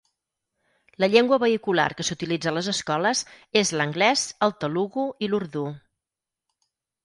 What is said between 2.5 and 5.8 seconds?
a les escoles és l'anglès, el telugu i l'urdú.